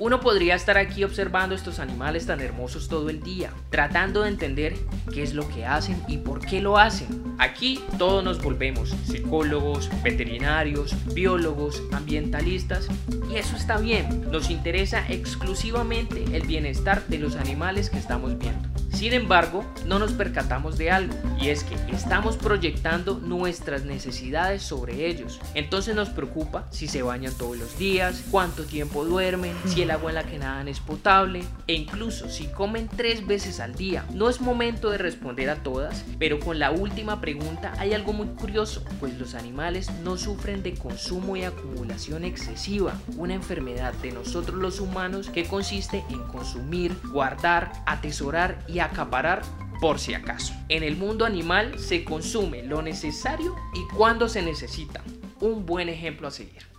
[0.00, 4.76] Uno podría estar aquí observando estos animales tan hermosos todo el día, tratando de entender
[5.12, 7.08] qué es lo que hacen y por qué lo hacen.
[7.38, 12.86] Aquí todos nos volvemos psicólogos, veterinarios, biólogos, ambientalistas
[13.28, 14.30] y eso está bien.
[14.30, 18.68] Nos interesa exclusivamente el bienestar de los animales que estamos viendo.
[18.92, 25.06] Sin embargo, no nos percatamos de algo, y es que estamos proyectando nuestras necesidades sobre
[25.06, 25.40] ellos.
[25.54, 30.10] Entonces nos preocupa si se bañan todos los días, cuánto tiempo duermen, si el agua
[30.10, 34.04] en la que nadan es potable, e incluso si comen tres veces al día.
[34.14, 38.28] No es momento de responder a todas, pero con la última pregunta hay algo muy
[38.28, 44.58] curioso, pues los animales no sufren de consumo y acumulación excesiva, una enfermedad de nosotros
[44.58, 49.42] los humanos que consiste en consumir, guardar, atesorar y acaparar
[49.80, 50.54] por si acaso.
[50.68, 55.02] En el mundo animal se consume lo necesario y cuando se necesita.
[55.40, 56.77] Un buen ejemplo a seguir.